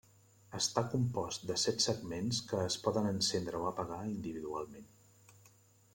[0.59, 4.93] Està compost de set segments que es poden encendre o apagar individualment.